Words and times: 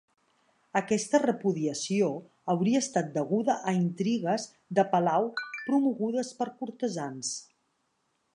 Aquesta 0.79 1.19
repudiació 1.23 2.07
hauria 2.53 2.81
estat 2.85 3.11
deguda 3.19 3.59
a 3.73 3.75
intrigues 3.81 4.49
de 4.81 4.87
palau 4.97 5.31
promogudes 5.69 6.33
per 6.41 6.49
cortesans. 6.63 7.35